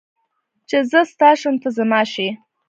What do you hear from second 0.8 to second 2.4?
زه ستا شم ته زما شې